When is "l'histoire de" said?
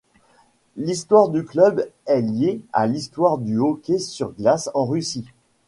2.87-3.55